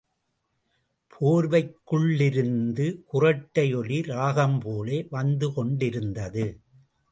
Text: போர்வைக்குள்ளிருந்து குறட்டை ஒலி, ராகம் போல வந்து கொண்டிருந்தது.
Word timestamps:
போர்வைக்குள்ளிருந்து 1.13 2.87
குறட்டை 3.13 3.75
ஒலி, 3.75 4.01
ராகம் 4.01 4.59
போல 4.59 5.03
வந்து 5.09 5.53
கொண்டிருந்தது. 5.53 6.47